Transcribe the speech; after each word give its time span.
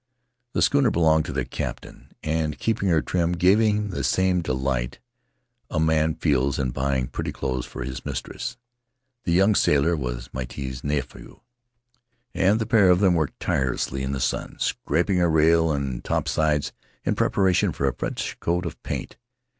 The 0.53 0.63
schooner 0.63 0.89
belonged 0.89 1.25
to 1.25 1.31
the 1.31 1.45
cap 1.45 1.81
tain, 1.81 2.09
and 2.23 2.57
keeping 2.57 2.89
her 2.89 3.03
trim 3.03 3.33
gave 3.33 3.59
him 3.59 3.91
the 3.91 4.03
same 4.03 4.41
delight 4.41 4.97
a 5.69 5.79
man 5.79 6.15
feels 6.15 6.57
in 6.57 6.71
buying 6.71 7.05
pretty 7.05 7.31
clothes 7.31 7.67
for 7.67 7.83
his 7.83 8.03
mistress. 8.03 8.57
The 9.25 9.31
young 9.31 9.53
sailor 9.53 9.95
was 9.95 10.33
Miti's 10.33 10.83
nephew, 10.83 11.41
and 12.33 12.57
the 12.59 12.65
pair 12.65 12.89
of 12.89 12.99
them 12.99 13.13
worked 13.13 13.39
tirelessly 13.39 14.01
in 14.01 14.11
the 14.11 14.19
sun, 14.19 14.57
scraping 14.57 15.17
her 15.19 15.29
rail 15.29 15.71
and 15.71 16.03
topsides 16.03 16.73
in 17.03 17.13
preparation 17.13 17.71
for 17.71 17.87
a 17.87 17.93
fresh 17.93 18.35
coat 18.39 18.65
of 18.65 18.81
paint. 18.81 19.17